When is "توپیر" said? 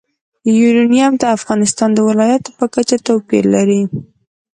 3.07-3.43